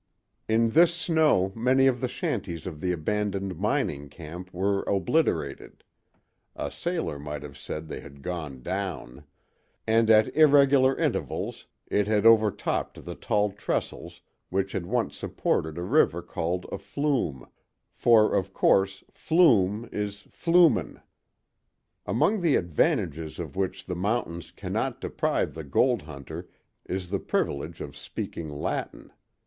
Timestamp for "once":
14.87-15.15